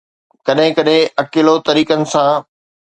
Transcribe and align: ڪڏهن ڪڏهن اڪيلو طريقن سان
ڪڏهن 0.45 0.71
ڪڏهن 0.77 1.03
اڪيلو 1.23 1.55
طريقن 1.67 2.01
سان 2.13 2.29